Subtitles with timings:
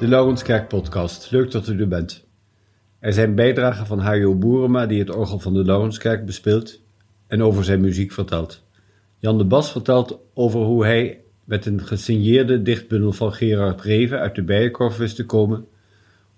[0.00, 1.30] De Laurenskerk podcast.
[1.30, 2.26] Leuk dat u er bent.
[2.98, 6.80] Er zijn bijdragen van Hajo Boerema die het orgel van de Laurenskerk bespeelt
[7.26, 8.64] en over zijn muziek vertelt.
[9.18, 14.34] Jan de Bas vertelt over hoe hij met een gesigneerde dichtbundel van Gerard Reven uit
[14.34, 15.66] de Bijenkorf wist te komen,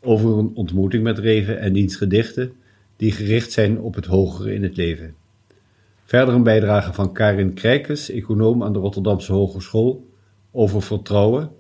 [0.01, 2.53] over een ontmoeting met Reven en diens gedichten
[2.97, 5.15] die gericht zijn op het hogere in het leven.
[6.05, 10.09] Verder een bijdrage van Karin Krijkes, econoom aan de Rotterdamse Hogeschool,
[10.51, 11.51] over vertrouwen.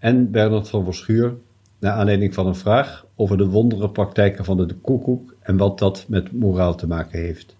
[0.00, 1.34] En Bernard van Verschuur,
[1.78, 6.04] naar aanleiding van een vraag over de wondere praktijken van de koekoek en wat dat
[6.08, 7.56] met moraal te maken heeft.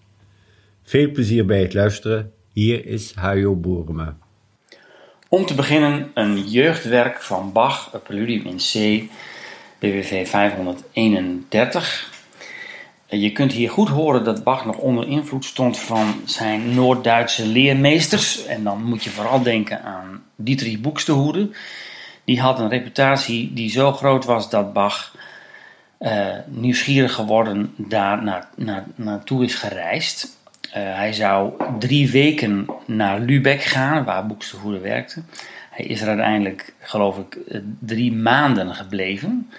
[0.83, 2.31] Veel plezier bij het luisteren.
[2.53, 4.17] Hier is Hajo Boerema.
[5.29, 9.03] Om te beginnen een jeugdwerk van Bach, een preludium in C,
[9.79, 12.11] BWV 531.
[13.07, 18.45] Je kunt hier goed horen dat Bach nog onder invloed stond van zijn Noord-Duitse leermeesters.
[18.45, 21.49] En dan moet je vooral denken aan Dietrich Buxtehude.
[22.23, 25.15] Die had een reputatie die zo groot was dat Bach
[25.99, 30.39] uh, nieuwsgierig geworden daar na, na, naartoe is gereisd.
[30.67, 35.21] Uh, hij zou drie weken naar Lübeck gaan, waar Buxtehude werkte.
[35.69, 37.37] Hij is er uiteindelijk, geloof ik,
[37.79, 39.49] drie maanden gebleven.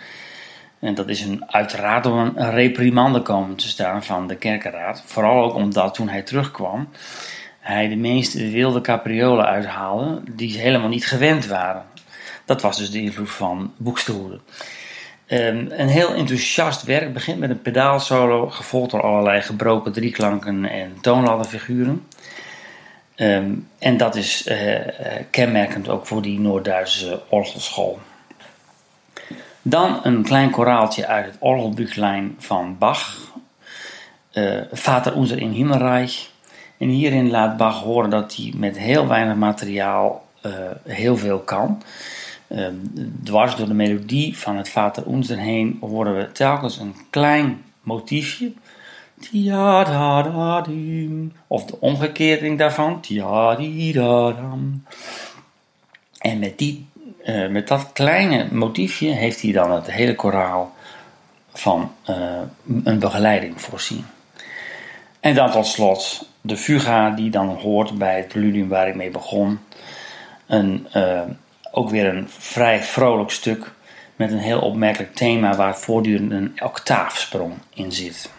[0.78, 5.02] En dat is een, uiteraard om een reprimande komen te staan van de kerkenraad.
[5.06, 6.88] Vooral ook omdat toen hij terugkwam,
[7.60, 11.84] hij de meest wilde capriolen uithaalde die ze helemaal niet gewend waren.
[12.44, 14.40] Dat was dus de invloed van Boekstoelen.
[15.28, 21.00] Um, een heel enthousiast werk begint met een pedaalsolo, gevolgd door allerlei gebroken drieklanken en
[21.00, 22.06] toonladderfiguren.
[23.16, 24.80] Um, en dat is uh,
[25.30, 27.98] kenmerkend ook voor die Noord-Duitse orgelschool.
[29.62, 33.32] Dan een klein koraaltje uit het orgelbüchlein van Bach,
[34.32, 36.30] uh, Vater unser in Himmelreich.
[36.78, 40.30] En hierin laat Bach horen dat hij met heel weinig materiaal
[40.86, 41.82] heel veel kan.
[42.52, 42.66] Uh,
[43.22, 48.52] dwars door de melodie van het Vater unser heen horen we telkens een klein motiefje.
[51.46, 53.00] Of de omgekeerding daarvan.
[56.18, 56.86] En met die
[57.24, 60.74] uh, met dat kleine motiefje heeft hij dan het hele koraal
[61.52, 62.40] van uh,
[62.84, 64.04] een begeleiding voorzien.
[65.20, 69.10] En dan tot slot de fuga die dan hoort bij het preludium waar ik mee
[69.10, 69.58] begon.
[70.46, 71.20] Een, uh,
[71.74, 73.72] ook weer een vrij vrolijk stuk
[74.16, 78.30] met een heel opmerkelijk thema waar voortdurend een octaafsprong in zit.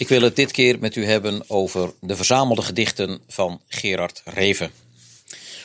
[0.00, 4.70] Ik wil het dit keer met u hebben over de verzamelde gedichten van Gerard Reven.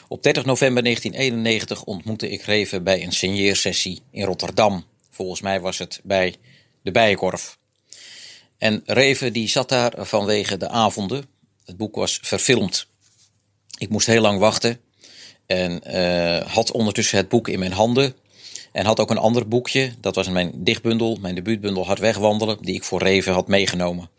[0.08, 4.86] Op 30 november 1991 ontmoette ik Reven bij een signeersessie in Rotterdam.
[5.10, 6.36] Volgens mij was het bij
[6.82, 7.58] de Bijenkorf.
[8.58, 11.26] En Reven die zat daar vanwege de avonden.
[11.66, 12.88] Het boek was verfilmd.
[13.78, 14.80] Ik moest heel lang wachten
[15.46, 18.16] en uh, had ondertussen het boek in mijn handen.
[18.72, 22.76] En had ook een ander boekje, dat was mijn dichtbundel, mijn debuutbundel Hard Wegwandelen, die
[22.76, 24.10] ik voor Reven had meegenomen.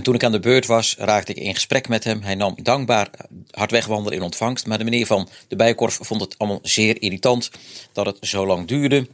[0.00, 2.22] En toen ik aan de beurt was, raakte ik in gesprek met hem.
[2.22, 3.10] Hij nam dankbaar
[3.50, 4.66] hard wegwandelen in ontvangst.
[4.66, 7.50] Maar de meneer van de Bijenkorf vond het allemaal zeer irritant
[7.92, 9.08] dat het zo lang duurde.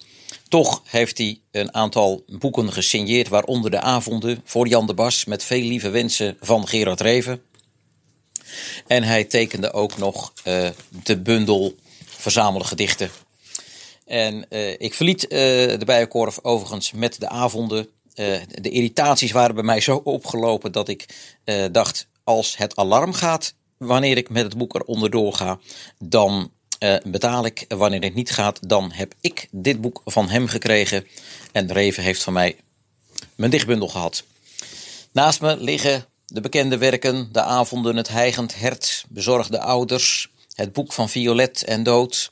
[0.49, 5.45] Toch heeft hij een aantal boeken gesigneerd, waaronder de avonden voor Jan de Bas met
[5.45, 7.43] veel lieve wensen van Gerard Reven.
[8.87, 10.69] En hij tekende ook nog uh,
[11.03, 11.75] de bundel
[12.05, 13.11] verzamelde gedichten.
[14.05, 17.89] En uh, ik verliet uh, de Bijenkorf overigens met de avonden
[18.61, 21.07] de irritaties waren bij mij zo opgelopen dat ik
[21.45, 25.59] uh, dacht: als het alarm gaat wanneer ik met het boek eronder doorga,
[25.99, 27.65] dan uh, betaal ik.
[27.69, 31.07] Wanneer het niet gaat, dan heb ik dit boek van hem gekregen.
[31.53, 32.57] En Reven heeft van mij
[33.35, 34.25] mijn dichtbundel gehad.
[35.13, 40.93] Naast me liggen de bekende werken: De avonden, Het heigend hert, Bezorgde ouders, Het boek
[40.93, 42.31] van Violet en Dood.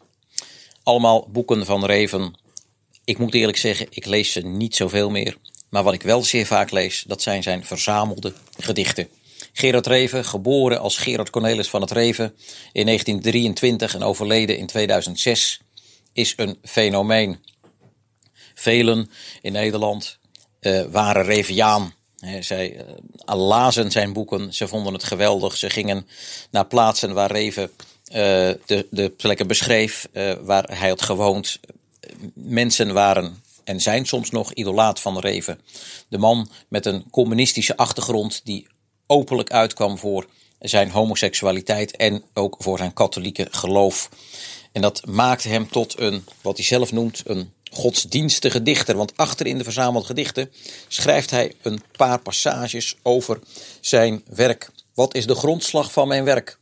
[0.82, 2.34] Allemaal boeken van Reven.
[3.04, 5.36] Ik moet eerlijk zeggen, ik lees ze niet zoveel meer.
[5.74, 9.08] Maar wat ik wel zeer vaak lees, dat zijn zijn verzamelde gedichten.
[9.52, 12.34] Gerard Reven, geboren als Gerard Cornelis van het Reven
[12.72, 15.60] in 1923 en overleden in 2006,
[16.12, 17.44] is een fenomeen.
[18.54, 19.10] Velen
[19.42, 20.18] in Nederland
[20.60, 21.94] uh, waren Reviaan.
[22.40, 25.56] zij uh, lazen zijn boeken, ze vonden het geweldig.
[25.56, 26.06] Ze gingen
[26.50, 27.70] naar plaatsen waar Reven
[28.08, 28.14] uh,
[28.66, 30.08] de, de plekken beschreef,
[30.40, 31.60] waar hij had gewoond.
[32.34, 35.61] Mensen waren en zijn soms nog idolaat van Reven.
[36.08, 38.66] De man met een communistische achtergrond die
[39.06, 40.26] openlijk uitkwam voor
[40.58, 44.08] zijn homoseksualiteit en ook voor zijn katholieke geloof.
[44.72, 48.96] En dat maakte hem tot een, wat hij zelf noemt, een godsdienstige dichter.
[48.96, 50.52] Want achter in de verzamelde gedichten
[50.88, 53.38] schrijft hij een paar passages over
[53.81, 54.70] zijn werk.
[54.94, 56.58] Wat is de grondslag van mijn werk?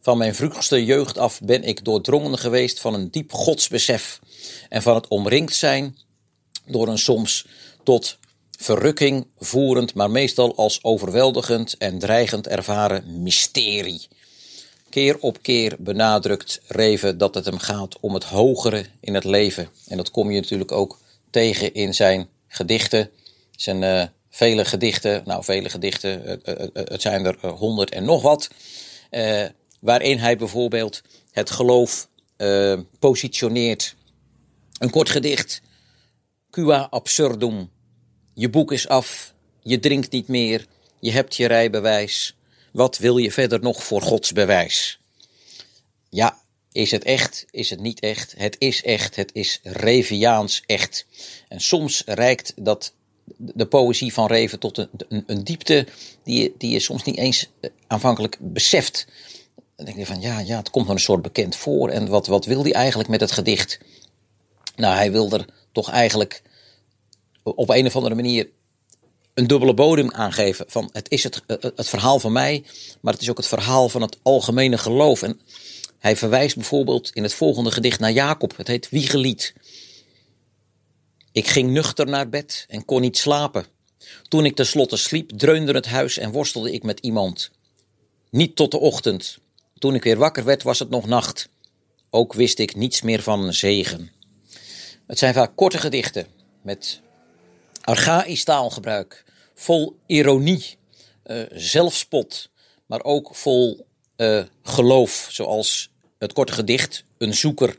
[0.00, 4.20] Van mijn vroegste jeugd af ben ik doordrongen geweest van een diep godsbesef
[4.68, 5.96] en van het omringd zijn
[6.66, 7.46] door een soms
[7.82, 8.18] tot
[8.58, 14.08] verrukking voerend, maar meestal als overweldigend en dreigend ervaren mysterie.
[14.90, 19.68] Keer op keer benadrukt Reven dat het hem gaat om het hogere in het leven.
[19.88, 20.98] En dat kom je natuurlijk ook
[21.30, 23.10] tegen in zijn gedichten,
[23.50, 28.22] zijn uh, vele gedichten, nou vele gedichten, uh, uh, het zijn er honderd en nog
[28.22, 28.48] wat,
[29.80, 32.08] waarin hij bijvoorbeeld het geloof
[32.98, 33.94] positioneert.
[34.78, 35.62] Een kort gedicht
[36.62, 37.70] Qua absurdum.
[38.34, 40.66] Je boek is af, je drinkt niet meer,
[41.00, 42.36] je hebt je rijbewijs.
[42.72, 45.00] Wat wil je verder nog voor Gods bewijs?
[46.08, 46.38] Ja,
[46.72, 47.46] is het echt?
[47.50, 48.34] Is het niet echt?
[48.36, 51.06] Het is echt, het is Reviaans echt.
[51.48, 52.92] En soms reikt dat
[53.36, 55.86] de poëzie van Reven tot een, een, diepte
[56.22, 59.06] die je, die je soms niet eens eh, aanvankelijk beseft.
[59.76, 61.88] Dan denk je van ja, ja, het komt me een soort bekend voor.
[61.88, 63.78] En wat, wat wil hij eigenlijk met het gedicht?
[64.76, 66.42] Nou, hij wil er toch eigenlijk
[67.54, 68.48] op een of andere manier
[69.34, 70.64] een dubbele bodem aangeven.
[70.68, 71.42] Van het is het,
[71.76, 72.64] het verhaal van mij,
[73.00, 75.22] maar het is ook het verhaal van het algemene geloof.
[75.22, 75.40] En
[75.98, 78.56] hij verwijst bijvoorbeeld in het volgende gedicht naar Jacob.
[78.56, 79.54] Het heet Wiegelied.
[81.32, 83.66] Ik ging nuchter naar bed en kon niet slapen.
[84.28, 87.50] Toen ik tenslotte sliep, dreunde het huis en worstelde ik met iemand.
[88.30, 89.38] Niet tot de ochtend.
[89.78, 91.48] Toen ik weer wakker werd, was het nog nacht.
[92.10, 94.10] Ook wist ik niets meer van een zegen.
[95.06, 96.26] Het zijn vaak korte gedichten
[96.62, 97.00] met
[97.86, 99.24] archaïsch taalgebruik,
[99.54, 100.76] vol ironie,
[101.26, 102.50] uh, zelfspot,
[102.86, 107.78] maar ook vol uh, geloof, zoals het korte gedicht Een zoeker.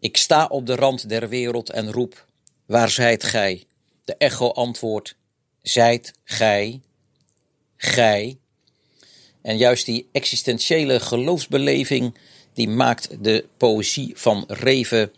[0.00, 2.26] Ik sta op de rand der wereld en roep,
[2.66, 3.64] waar zijt gij?
[4.04, 5.16] De echo antwoordt,
[5.62, 6.80] zijt gij,
[7.76, 8.38] gij.
[9.42, 12.14] En juist die existentiële geloofsbeleving,
[12.52, 15.12] die maakt de poëzie van Reven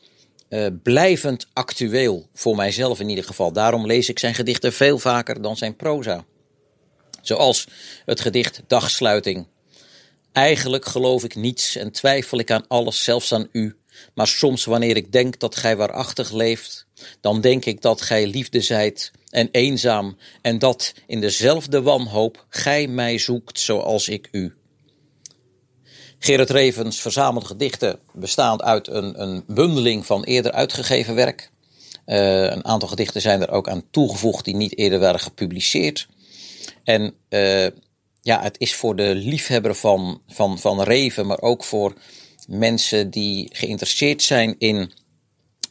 [0.48, 3.52] uh, blijvend actueel, voor mijzelf in ieder geval.
[3.52, 6.24] Daarom lees ik zijn gedichten veel vaker dan zijn proza.
[7.22, 7.66] Zoals
[8.04, 9.46] het gedicht Dagsluiting.
[10.32, 13.76] Eigenlijk geloof ik niets en twijfel ik aan alles, zelfs aan u.
[14.14, 16.86] Maar soms wanneer ik denk dat gij waarachtig leeft,
[17.20, 22.86] dan denk ik dat gij liefde zijt en eenzaam en dat in dezelfde wanhoop gij
[22.86, 24.54] mij zoekt zoals ik u.
[26.18, 31.50] Gerard Revens verzamelde gedichten bestaand uit een, een bundeling van eerder uitgegeven werk.
[32.06, 36.08] Uh, een aantal gedichten zijn er ook aan toegevoegd die niet eerder werden gepubliceerd.
[36.84, 37.66] En uh,
[38.22, 41.94] ja, het is voor de liefhebber van, van, van Reven, maar ook voor
[42.48, 44.92] mensen die geïnteresseerd zijn in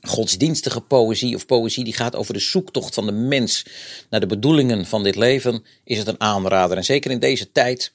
[0.01, 3.66] godsdienstige poëzie of poëzie die gaat over de zoektocht van de mens
[4.10, 6.77] naar de bedoelingen van dit leven, is het een aanrader.
[6.77, 7.94] En zeker in deze tijd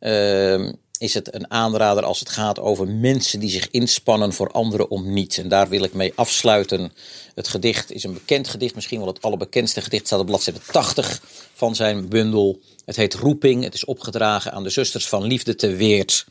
[0.00, 0.68] uh,
[1.02, 5.12] is het een aanrader als het gaat over mensen die zich inspannen voor anderen om
[5.12, 5.38] niets.
[5.38, 6.92] En daar wil ik mee afsluiten.
[7.34, 11.22] Het gedicht is een bekend gedicht, misschien wel het allerbekendste gedicht, staat op bladzijde 80
[11.54, 12.60] van zijn bundel.
[12.84, 16.26] Het heet Roeping, het is opgedragen aan de zusters van Liefde te Weert.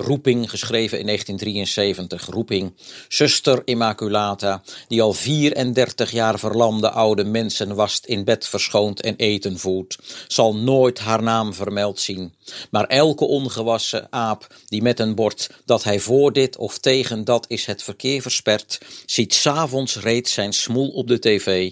[0.00, 2.26] Roeping, geschreven in 1973.
[2.26, 2.72] Roeping,
[3.08, 9.58] zuster Immaculata, die al 34 jaar verlamde oude mensen wast, in bed verschoont en eten
[9.58, 12.34] voert, zal nooit haar naam vermeld zien.
[12.70, 17.44] Maar elke ongewassen aap die met een bord dat hij voor dit of tegen dat
[17.48, 21.70] is het verkeer verspert, ziet s'avonds reeds zijn smoel op de tv.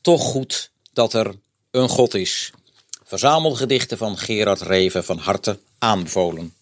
[0.00, 1.34] Toch goed dat er
[1.70, 2.52] een God is.
[3.04, 6.52] Verzamelgedichten van Gerard Reven van harte aanbevolen.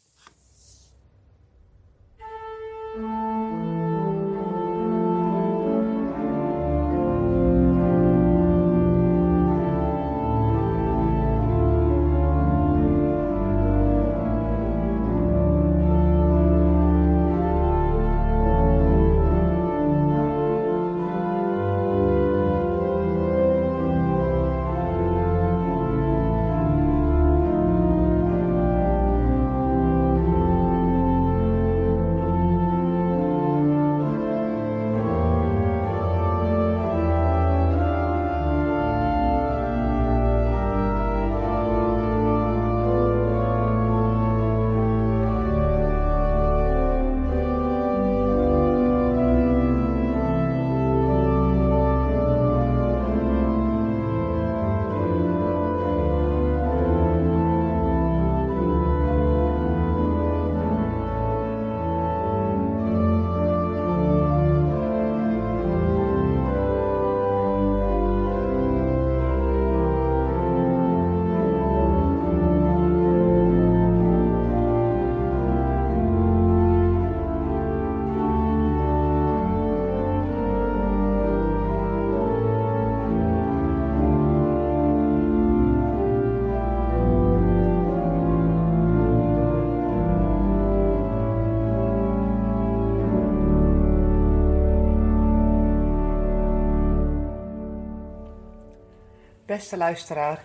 [99.52, 100.44] Beste luisteraar,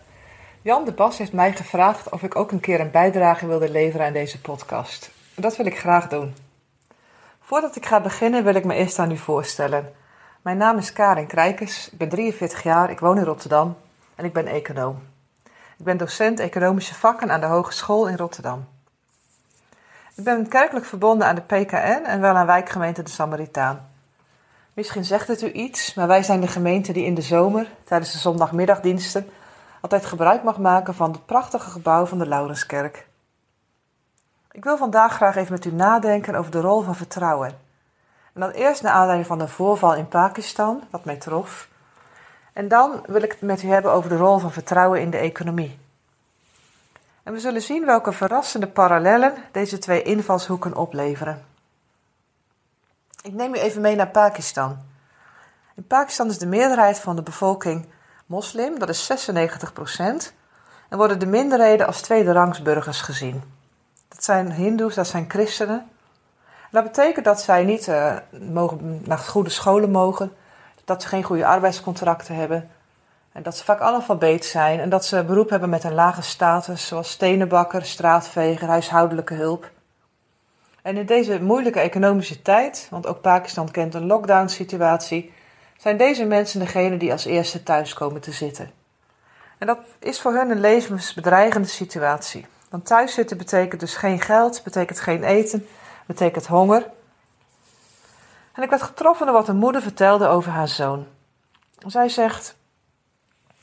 [0.61, 4.05] Jan de Bas heeft mij gevraagd of ik ook een keer een bijdrage wilde leveren
[4.05, 5.11] aan deze podcast.
[5.35, 6.35] Dat wil ik graag doen.
[7.41, 9.93] Voordat ik ga beginnen wil ik me eerst aan u voorstellen.
[10.41, 13.77] Mijn naam is Karin Krijkers, ik ben 43 jaar, ik woon in Rotterdam
[14.15, 15.03] en ik ben econoom.
[15.77, 18.67] Ik ben docent economische vakken aan de Hogeschool in Rotterdam.
[20.15, 23.89] Ik ben kerkelijk verbonden aan de PKN en wel aan wijkgemeente de Samaritaan.
[24.77, 28.11] Misschien zegt het u iets, maar wij zijn de gemeente die in de zomer, tijdens
[28.11, 29.29] de zondagmiddagdiensten,
[29.81, 33.07] altijd gebruik mag maken van het prachtige gebouw van de Laurenskerk.
[34.51, 37.59] Ik wil vandaag graag even met u nadenken over de rol van vertrouwen.
[38.33, 41.67] En dan eerst naar aanleiding van een voorval in Pakistan, wat mij trof.
[42.53, 45.17] En dan wil ik het met u hebben over de rol van vertrouwen in de
[45.17, 45.77] economie.
[47.23, 51.56] En we zullen zien welke verrassende parallellen deze twee invalshoeken opleveren.
[53.27, 54.77] Ik neem u even mee naar Pakistan.
[55.75, 57.85] In Pakistan is de meerderheid van de bevolking
[58.25, 60.33] moslim, dat is 96 procent,
[60.89, 63.43] en worden de minderheden als tweede rangsburgers gezien.
[64.07, 65.89] Dat zijn hindoes, dat zijn christenen.
[66.71, 70.33] dat betekent dat zij niet uh, mogen, naar goede scholen mogen,
[70.85, 72.69] dat ze geen goede arbeidscontracten hebben,
[73.31, 76.87] en dat ze vaak analfabeet zijn en dat ze beroep hebben met een lage status,
[76.87, 79.75] zoals stenenbakker, straatveger, huishoudelijke hulp.
[80.87, 85.33] En in deze moeilijke economische tijd, want ook Pakistan kent een lockdown-situatie,
[85.77, 88.71] zijn deze mensen degene die als eerste thuis komen te zitten.
[89.57, 92.45] En dat is voor hen een levensbedreigende situatie.
[92.69, 95.67] Want thuis zitten betekent dus geen geld, betekent geen eten,
[96.05, 96.89] betekent honger.
[98.53, 101.07] En ik werd getroffen door wat een moeder vertelde over haar zoon.
[101.85, 102.55] Zij zegt: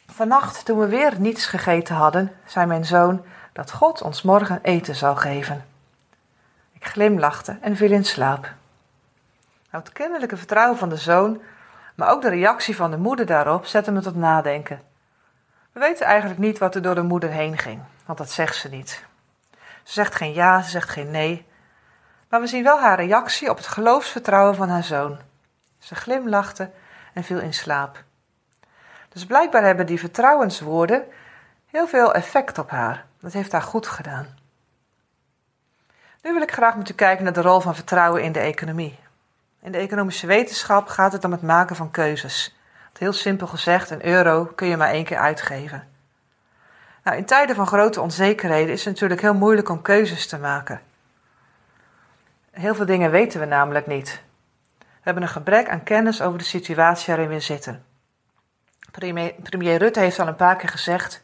[0.06, 4.94] Vannacht, toen we weer niets gegeten hadden, zei mijn zoon dat God ons morgen eten
[4.94, 5.72] zal geven
[6.84, 8.52] glimlachte en viel in slaap.
[9.70, 11.42] Het kennelijke vertrouwen van de zoon,
[11.94, 14.80] maar ook de reactie van de moeder daarop zette me tot nadenken.
[15.72, 18.68] We weten eigenlijk niet wat er door de moeder heen ging, want dat zegt ze
[18.68, 19.04] niet.
[19.82, 21.46] Ze zegt geen ja, ze zegt geen nee,
[22.28, 25.18] maar we zien wel haar reactie op het geloofsvertrouwen van haar zoon.
[25.78, 26.70] Ze glimlachte
[27.12, 28.04] en viel in slaap.
[29.08, 31.04] Dus blijkbaar hebben die vertrouwenswoorden
[31.66, 33.04] heel veel effect op haar.
[33.20, 34.43] Dat heeft haar goed gedaan.
[36.24, 38.98] Nu wil ik graag met u kijken naar de rol van vertrouwen in de economie.
[39.62, 42.56] In de economische wetenschap gaat het om het maken van keuzes.
[42.98, 45.88] Heel simpel gezegd, een euro kun je maar één keer uitgeven.
[47.02, 50.80] Nou, in tijden van grote onzekerheden is het natuurlijk heel moeilijk om keuzes te maken.
[52.50, 54.22] Heel veel dingen weten we namelijk niet.
[54.78, 57.84] We hebben een gebrek aan kennis over de situatie waarin we zitten.
[58.90, 61.22] Premier, premier Rutte heeft al een paar keer gezegd: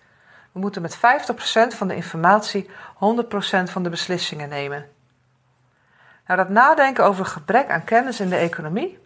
[0.53, 1.01] we moeten met 50%
[1.77, 2.71] van de informatie 100%
[3.65, 4.89] van de beslissingen nemen.
[6.27, 8.99] Nou, dat nadenken over gebrek aan kennis in de economie,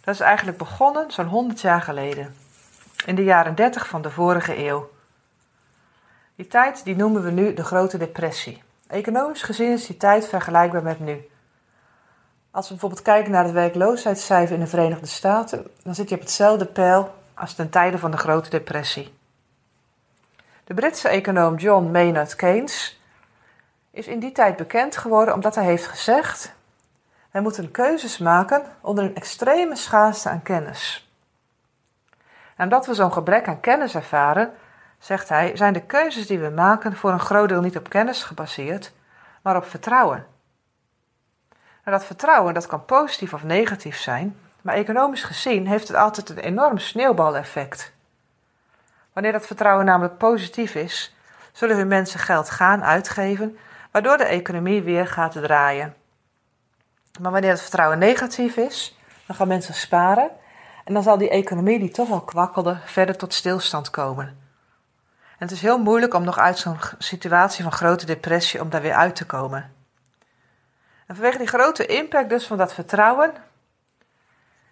[0.00, 2.34] dat is eigenlijk begonnen zo'n 100 jaar geleden,
[3.04, 4.90] in de jaren 30 van de vorige eeuw.
[6.36, 8.62] Die tijd die noemen we nu de Grote Depressie.
[8.86, 11.28] Economisch gezien is die tijd vergelijkbaar met nu.
[12.50, 16.20] Als we bijvoorbeeld kijken naar het werkloosheidscijfer in de Verenigde Staten, dan zit je op
[16.20, 19.17] hetzelfde pijl als ten tijde van de Grote Depressie.
[20.68, 23.00] De Britse econoom John Maynard Keynes
[23.90, 26.54] is in die tijd bekend geworden omdat hij heeft gezegd:
[27.30, 31.10] Wij moeten keuzes maken onder een extreme schaarste aan kennis.
[32.56, 34.52] En omdat we zo'n gebrek aan kennis ervaren,
[34.98, 38.22] zegt hij, zijn de keuzes die we maken voor een groot deel niet op kennis
[38.22, 38.92] gebaseerd,
[39.42, 40.26] maar op vertrouwen.
[41.84, 46.28] En dat vertrouwen dat kan positief of negatief zijn, maar economisch gezien heeft het altijd
[46.28, 47.96] een enorm sneeuwbaleffect.
[49.18, 51.14] Wanneer dat vertrouwen namelijk positief is,
[51.52, 53.58] zullen hun mensen geld gaan uitgeven,
[53.90, 55.94] waardoor de economie weer gaat draaien.
[57.20, 60.30] Maar wanneer het vertrouwen negatief is, dan gaan mensen sparen
[60.84, 64.26] en dan zal die economie die toch al kwakkelde verder tot stilstand komen.
[65.28, 68.82] En het is heel moeilijk om nog uit zo'n situatie van grote depressie om daar
[68.82, 69.74] weer uit te komen.
[71.06, 73.34] En vanwege die grote impact dus van dat vertrouwen,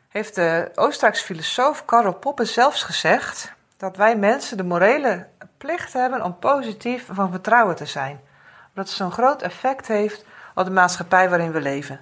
[0.09, 5.27] heeft de Oostenrijkse filosoof Karl Popper zelfs gezegd dat wij mensen de morele
[5.59, 8.21] plicht hebben om positief van vertrouwen te zijn.
[8.69, 12.01] Omdat het zo'n groot effect heeft op de maatschappij waarin we leven.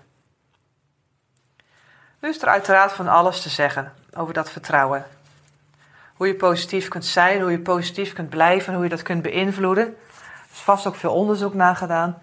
[2.20, 5.06] Nu is er uiteraard van alles te zeggen over dat vertrouwen.
[6.14, 9.86] Hoe je positief kunt zijn, hoe je positief kunt blijven, hoe je dat kunt beïnvloeden.
[9.86, 9.94] Er
[10.52, 12.18] is vast ook veel onderzoek naar gedaan.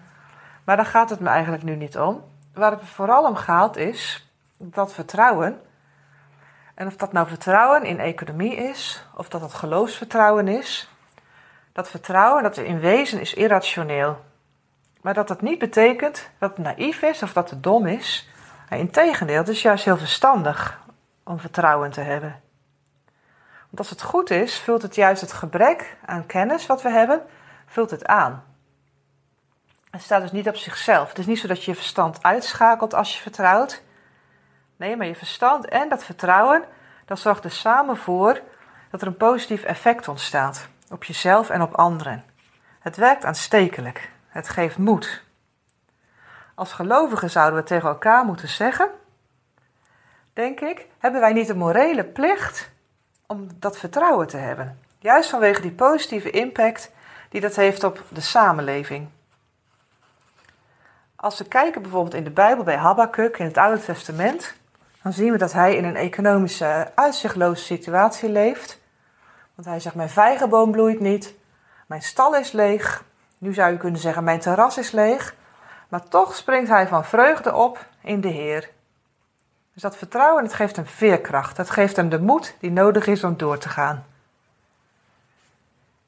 [0.63, 2.23] Maar daar gaat het me eigenlijk nu niet om.
[2.53, 5.61] Waar het vooral om gaat is dat vertrouwen
[6.81, 10.89] en of dat nou vertrouwen in economie is, of dat het geloofsvertrouwen is,
[11.71, 14.21] dat vertrouwen dat in wezen is irrationeel.
[15.01, 18.29] Maar dat dat niet betekent dat het naïef is of dat het dom is.
[18.69, 20.79] Integendeel, het is juist heel verstandig
[21.23, 22.41] om vertrouwen te hebben.
[23.59, 27.21] Want als het goed is, vult het juist het gebrek aan kennis wat we hebben,
[27.65, 28.43] vult het aan.
[29.91, 31.09] Het staat dus niet op zichzelf.
[31.09, 33.83] Het is niet zo dat je je verstand uitschakelt als je vertrouwt.
[34.81, 36.63] Nee, maar je verstand en dat vertrouwen,
[37.05, 38.41] dat zorgt er samen voor
[38.91, 42.23] dat er een positief effect ontstaat op jezelf en op anderen.
[42.79, 44.11] Het werkt aanstekelijk.
[44.27, 45.23] Het geeft moed.
[46.55, 48.89] Als gelovigen zouden we tegen elkaar moeten zeggen,
[50.33, 52.71] denk ik, hebben wij niet de morele plicht
[53.27, 54.79] om dat vertrouwen te hebben.
[54.99, 56.91] Juist vanwege die positieve impact
[57.29, 59.09] die dat heeft op de samenleving.
[61.15, 64.59] Als we kijken bijvoorbeeld in de Bijbel bij Habakkuk in het Oude Testament,
[65.03, 68.79] dan zien we dat hij in een economische uitzichtloze situatie leeft.
[69.55, 71.35] Want hij zegt: Mijn vijgenboom bloeit niet,
[71.85, 73.03] mijn stal is leeg.
[73.37, 75.35] Nu zou je kunnen zeggen: Mijn terras is leeg.
[75.87, 78.69] Maar toch springt hij van vreugde op in de Heer.
[79.73, 81.57] Dus dat vertrouwen, het geeft hem veerkracht.
[81.57, 84.05] Het geeft hem de moed die nodig is om door te gaan.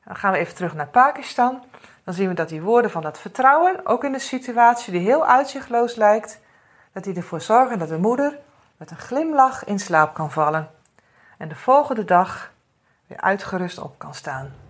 [0.06, 1.64] Dan gaan we even terug naar Pakistan.
[2.04, 5.26] Dan zien we dat die woorden van dat vertrouwen, ook in een situatie die heel
[5.28, 6.40] uitzichtloos lijkt,
[6.94, 8.40] dat die ervoor zorgen dat de moeder
[8.84, 10.70] met een glimlach in slaap kan vallen
[11.38, 12.52] en de volgende dag
[13.08, 14.63] weer uitgerust op kan staan.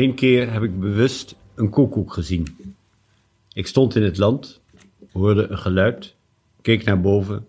[0.00, 2.46] Eén keer heb ik bewust een koekoek gezien.
[3.52, 4.60] Ik stond in het land,
[5.12, 6.16] hoorde een geluid,
[6.60, 7.46] keek naar boven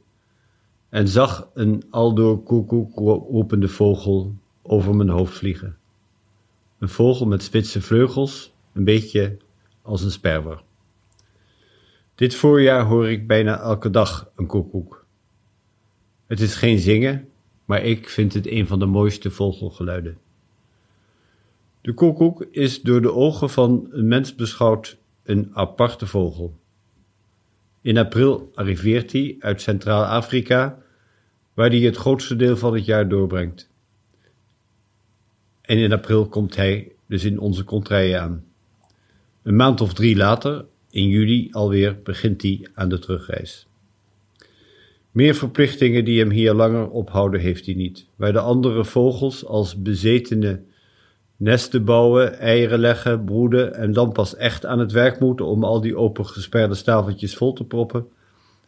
[0.89, 2.95] en zag een aldoor koekoek
[3.29, 5.77] roepende vogel over mijn hoofd vliegen.
[6.79, 9.37] Een vogel met spitse vleugels, een beetje
[9.81, 10.63] als een sperwer.
[12.15, 15.05] Dit voorjaar hoor ik bijna elke dag een koekoek.
[16.27, 17.29] Het is geen zingen,
[17.65, 20.17] maar ik vind het een van de mooiste vogelgeluiden.
[21.81, 26.59] De koekoek is door de ogen van een mens beschouwd een aparte vogel.
[27.81, 30.77] In april arriveert hij uit Centraal-Afrika,
[31.53, 33.69] waar hij het grootste deel van het jaar doorbrengt.
[35.61, 38.43] En in april komt hij dus in onze contraien aan.
[39.43, 43.67] Een maand of drie later, in juli alweer, begint hij aan de terugreis.
[45.11, 48.05] Meer verplichtingen die hem hier langer ophouden heeft hij niet.
[48.15, 50.61] Waar de andere vogels als bezetene
[51.41, 55.82] nesten bouwen, eieren leggen, broeden en dan pas echt aan het werk moeten om al
[55.82, 58.08] die opengesperde stafeltjes vol te proppen.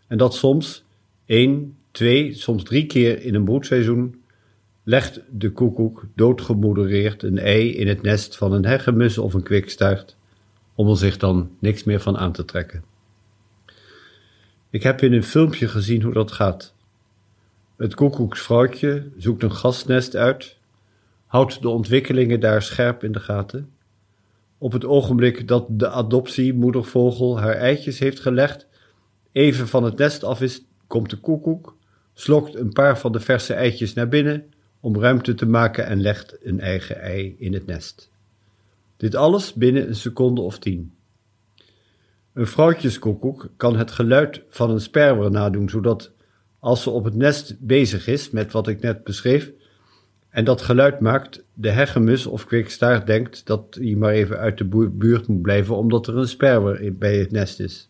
[0.08, 0.84] En dat soms
[1.26, 4.22] één, twee, soms drie keer in een broedseizoen
[4.84, 10.16] legt de koekoek doodgemodereerd een ei in het nest van een hegemus of een kwikstaart,
[10.76, 12.84] om er zich dan niks meer van aan te trekken.
[14.70, 16.74] Ik heb in een filmpje gezien hoe dat gaat.
[17.78, 20.58] Het koekoeksvrouwtje zoekt een gasnest uit,
[21.34, 23.74] houdt de ontwikkelingen daar scherp in de gaten.
[24.58, 28.68] Op het ogenblik dat de adoptiemoedervogel haar eitjes heeft gelegd,
[29.32, 31.78] even van het nest af is, komt de koekoek,
[32.14, 36.38] slokt een paar van de verse eitjes naar binnen om ruimte te maken en legt
[36.42, 38.12] een eigen ei in het nest.
[38.98, 40.94] Dit alles binnen een seconde of tien.
[42.34, 46.12] Een vrouwtjeskoekoek kan het geluid van een sperwer nadoen, zodat
[46.60, 49.52] als ze op het nest bezig is met wat ik net beschreef,
[50.34, 54.90] en dat geluid maakt, de hegemus of kwikstaart denkt dat hij maar even uit de
[54.90, 57.90] buurt moet blijven omdat er een sperwer bij het nest is.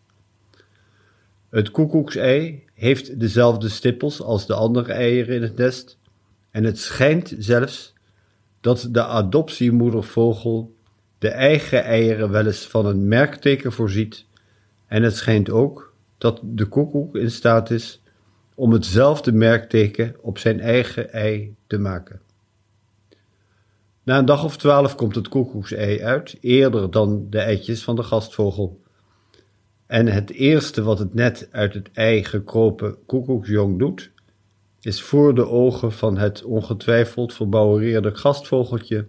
[1.50, 5.98] Het koekoeksei heeft dezelfde stippels als de andere eieren in het nest
[6.50, 7.94] en het schijnt zelfs
[8.60, 10.74] dat de adoptiemoedervogel
[11.18, 14.26] de eigen eieren wel eens van een merkteken voorziet
[14.86, 18.02] en het schijnt ook dat de koekoek in staat is
[18.54, 22.23] om hetzelfde merkteken op zijn eigen ei te maken.
[24.04, 28.02] Na een dag of twaalf komt het koekoeksei uit, eerder dan de eitjes van de
[28.02, 28.80] gastvogel.
[29.86, 34.10] En het eerste wat het net uit het ei gekropen koekoeksjong doet,
[34.80, 39.06] is voor de ogen van het ongetwijfeld verbouwereerde gastvogeltje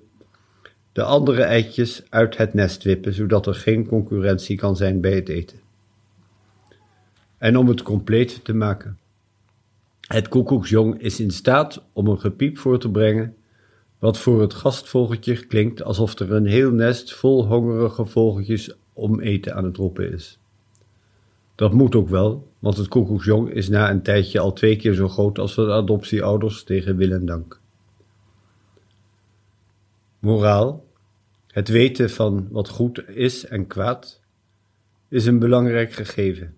[0.91, 5.29] de andere eitjes uit het nest wippen, zodat er geen concurrentie kan zijn bij het
[5.29, 5.59] eten.
[7.37, 8.97] En om het compleet te maken.
[10.07, 13.35] Het koekoeksjong is in staat om een gepiep voor te brengen,
[14.05, 19.55] wat voor het gastvogeltje klinkt alsof er een heel nest vol hongerige vogeltjes om eten
[19.55, 20.39] aan het roepen is.
[21.55, 25.07] Dat moet ook wel, want het koekoeksjong is na een tijdje al twee keer zo
[25.07, 27.59] groot als de adoptieouders tegen wil en dank.
[30.19, 30.85] Moraal:
[31.47, 34.21] het weten van wat goed is en kwaad
[35.07, 36.55] is een belangrijk gegeven.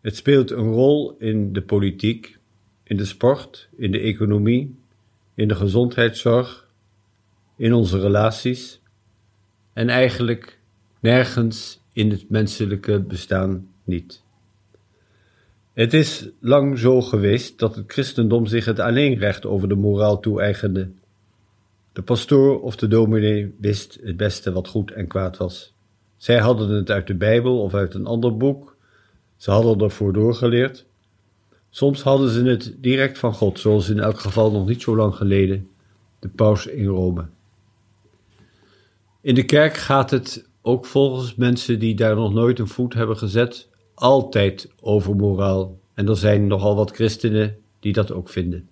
[0.00, 2.38] Het speelt een rol in de politiek,
[2.82, 4.76] in de sport, in de economie,
[5.38, 6.68] in de gezondheidszorg,
[7.56, 8.80] in onze relaties
[9.72, 10.60] en eigenlijk
[11.00, 14.22] nergens in het menselijke bestaan niet.
[15.72, 20.90] Het is lang zo geweest dat het christendom zich het alleenrecht over de moraal toe-eigende.
[21.92, 25.74] De pastoor of de dominee wist het beste wat goed en kwaad was.
[26.16, 28.76] Zij hadden het uit de Bijbel of uit een ander boek
[29.36, 30.86] ze hadden ervoor doorgeleerd.
[31.70, 35.14] Soms hadden ze het direct van God, zoals in elk geval nog niet zo lang
[35.14, 35.68] geleden
[36.18, 37.26] de paus in Rome.
[39.20, 43.16] In de kerk gaat het ook volgens mensen die daar nog nooit een voet hebben
[43.16, 45.78] gezet, altijd over moraal.
[45.94, 48.68] En er zijn nogal wat christenen die dat ook vinden.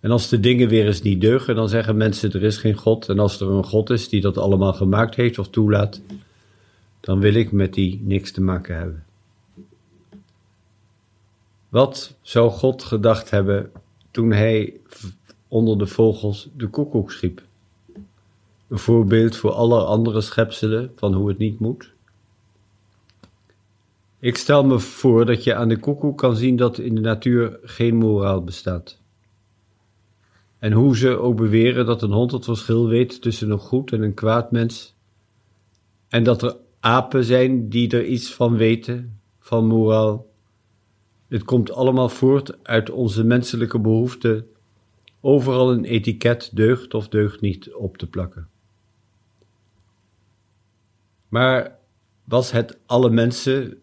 [0.00, 3.08] En als de dingen weer eens niet deugen, dan zeggen mensen er is geen God.
[3.08, 6.00] En als er een God is die dat allemaal gemaakt heeft of toelaat,
[7.00, 9.04] dan wil ik met die niks te maken hebben.
[11.68, 13.72] Wat zou God gedacht hebben
[14.10, 14.80] toen hij
[15.48, 17.42] onder de vogels de koekoek schiep?
[18.68, 21.92] Een voorbeeld voor alle andere schepselen van hoe het niet moet?
[24.18, 27.58] Ik stel me voor dat je aan de koekoek kan zien dat in de natuur
[27.62, 28.98] geen moraal bestaat.
[30.58, 34.02] En hoe ze ook beweren dat een hond het verschil weet tussen een goed en
[34.02, 34.94] een kwaad mens,
[36.08, 40.27] en dat er apen zijn die er iets van weten, van moraal.
[41.28, 44.46] Het komt allemaal voort uit onze menselijke behoefte
[45.20, 48.48] overal een etiket deugt of deugt niet op te plakken.
[51.28, 51.78] Maar
[52.24, 53.78] was het alle mensen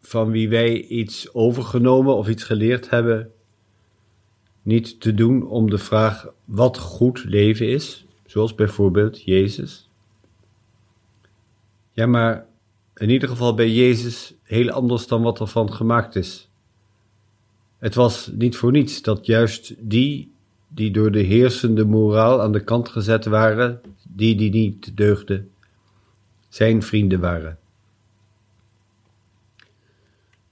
[0.00, 3.32] van wie wij iets overgenomen of iets geleerd hebben,
[4.62, 9.88] niet te doen om de vraag wat goed leven is, zoals bijvoorbeeld Jezus?
[11.92, 12.46] Ja, maar
[12.94, 16.47] in ieder geval bij Jezus heel anders dan wat er van gemaakt is.
[17.78, 20.32] Het was niet voor niets dat juist die
[20.68, 25.50] die door de heersende moraal aan de kant gezet waren, die die niet deugden,
[26.48, 27.58] zijn vrienden waren.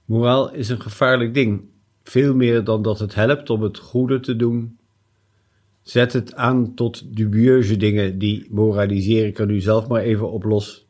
[0.05, 1.61] Moraal is een gevaarlijk ding,
[2.03, 4.77] veel meer dan dat het helpt om het goede te doen.
[5.81, 10.85] Zet het aan tot dubieuze dingen die moraliseren kan u zelf maar even oplos.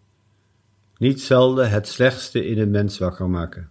[0.98, 3.70] Niet zelden het slechtste in een mens wakker maken.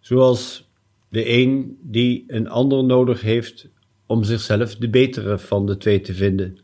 [0.00, 0.67] Zoals
[1.08, 3.68] de een die een ander nodig heeft
[4.06, 6.58] om zichzelf de betere van de twee te vinden.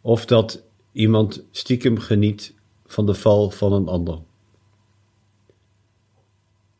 [0.00, 2.54] Of dat iemand stiekem geniet
[2.86, 4.18] van de val van een ander.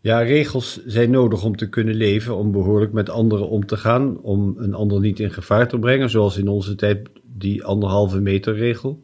[0.00, 4.20] Ja, regels zijn nodig om te kunnen leven, om behoorlijk met anderen om te gaan,
[4.20, 8.54] om een ander niet in gevaar te brengen, zoals in onze tijd die anderhalve meter
[8.54, 9.02] regel.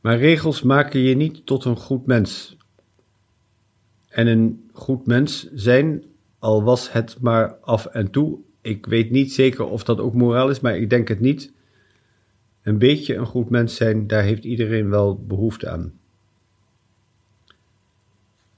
[0.00, 2.56] Maar regels maken je niet tot een goed mens.
[4.08, 6.04] En een goed mens zijn,
[6.38, 10.50] al was het maar af en toe, ik weet niet zeker of dat ook moraal
[10.50, 11.52] is, maar ik denk het niet.
[12.62, 15.92] Een beetje een goed mens zijn, daar heeft iedereen wel behoefte aan.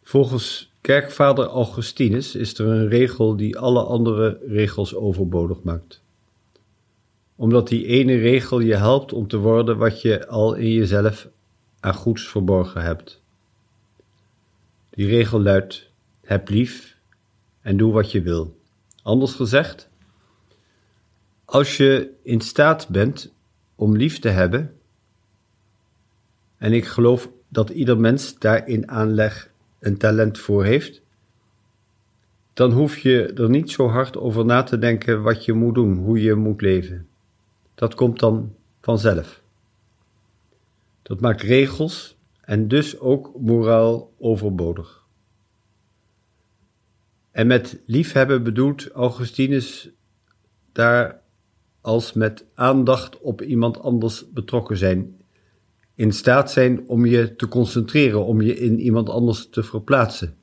[0.02, 6.02] Volgens kerkvader Augustinus is er een regel die alle andere regels overbodig maakt.
[7.36, 11.28] Omdat die ene regel je helpt om te worden wat je al in jezelf
[11.80, 13.22] aan goeds verborgen hebt.
[14.90, 15.87] Die regel luidt:
[16.28, 16.96] heb lief
[17.60, 18.60] en doe wat je wil.
[19.02, 19.90] Anders gezegd,
[21.44, 23.34] als je in staat bent
[23.74, 24.74] om lief te hebben,
[26.56, 31.02] en ik geloof dat ieder mens daar in aanleg een talent voor heeft,
[32.52, 35.96] dan hoef je er niet zo hard over na te denken wat je moet doen,
[35.96, 37.08] hoe je moet leven.
[37.74, 39.42] Dat komt dan vanzelf.
[41.02, 44.97] Dat maakt regels en dus ook moraal overbodig.
[47.38, 49.90] En met liefhebben bedoelt Augustinus
[50.72, 51.20] daar
[51.80, 55.16] als met aandacht op iemand anders betrokken zijn,
[55.94, 60.36] in staat zijn om je te concentreren, om je in iemand anders te verplaatsen,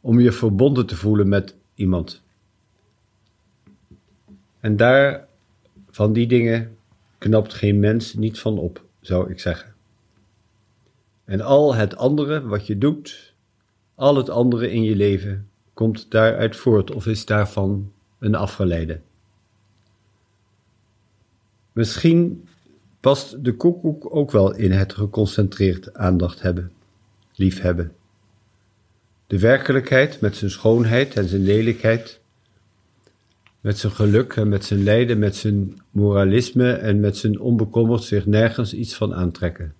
[0.00, 2.22] om je verbonden te voelen met iemand.
[4.60, 5.28] En daar,
[5.90, 6.76] van die dingen,
[7.18, 9.74] knapt geen mens niet van op, zou ik zeggen.
[11.24, 13.34] En al het andere wat je doet,
[13.94, 19.00] al het andere in je leven, komt daaruit voort of is daarvan een afgeleide.
[21.72, 22.48] Misschien
[23.00, 26.72] past de koekoek ook wel in het geconcentreerd aandacht hebben,
[27.34, 27.92] liefhebben.
[29.26, 32.20] De werkelijkheid met zijn schoonheid en zijn lelijkheid,
[33.60, 38.26] met zijn geluk en met zijn lijden, met zijn moralisme en met zijn onbekommerd zich
[38.26, 39.74] nergens iets van aantrekken.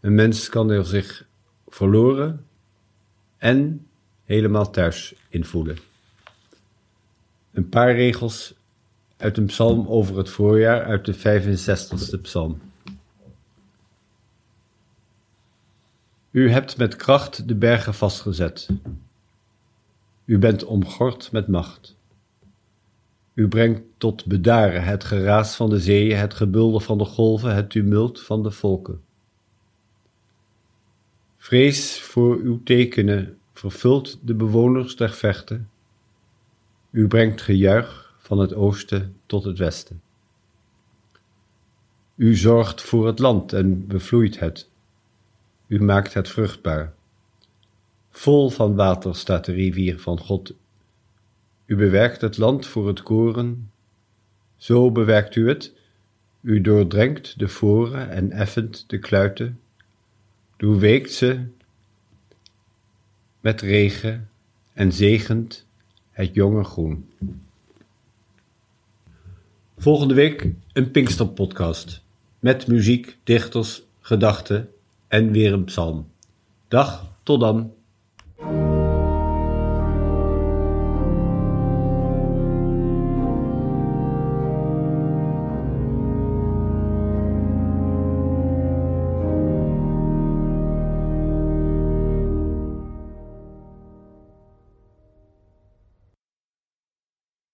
[0.00, 1.26] Een mens kan er zich
[1.68, 2.46] verloren
[3.38, 3.85] en
[4.26, 5.78] helemaal thuis in voelen.
[7.52, 8.54] Een paar regels
[9.16, 12.60] uit een psalm over het voorjaar, uit de 65ste psalm.
[16.30, 18.68] U hebt met kracht de bergen vastgezet.
[20.24, 21.96] U bent omgord met macht.
[23.34, 27.70] U brengt tot bedaren het geraas van de zeeën, het gebulder van de golven, het
[27.70, 29.00] tumult van de volken.
[31.36, 35.70] Vrees voor uw tekenen vervult de bewoners der vechten.
[36.90, 40.02] U brengt gejuich van het oosten tot het westen.
[42.14, 44.70] U zorgt voor het land en bevloeit het.
[45.66, 46.94] U maakt het vruchtbaar.
[48.10, 50.54] Vol van water staat de rivier van God.
[51.66, 53.70] U bewerkt het land voor het koren.
[54.56, 55.74] Zo bewerkt u het.
[56.40, 59.60] U doordrenkt de voren en effent de kluiten.
[60.56, 61.46] Doorweekt ze
[63.46, 64.28] met regen
[64.72, 65.66] en zegent
[66.10, 67.10] het jonge groen.
[69.78, 72.02] Volgende week een Pinkster-podcast
[72.38, 74.68] met muziek, dichters, gedachten
[75.08, 76.08] en weer een psalm.
[76.68, 77.72] Dag, tot dan.